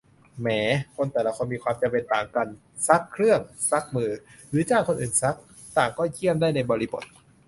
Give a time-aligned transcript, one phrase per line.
[0.39, 0.47] แหม
[0.95, 2.47] คนแต่ละคนมีความจำเป็นต่างกัน
[2.87, 3.39] ซักเครื่อง
[3.71, 4.11] ซักมือ
[4.49, 5.35] หรือจ้างคนอื่นซัก
[5.77, 7.03] ต่างก็ 'เยี่ยม' ได้ในบริบท